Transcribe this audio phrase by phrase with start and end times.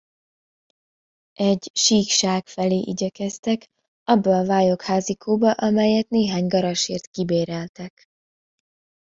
[1.39, 3.67] Egy síkság felé igyekeztek,
[4.03, 8.09] abba a vályogházikóba, amelyet néhány garasért kibéreltek.